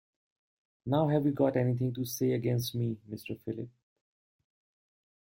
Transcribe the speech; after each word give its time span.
Now 0.83 1.07
have 1.09 1.27
you 1.27 1.31
got 1.31 1.55
anything 1.55 1.93
to 1.93 2.05
say 2.05 2.31
against 2.31 2.73
me, 2.73 2.97
Mr 3.07 3.39
Philip. 3.39 3.69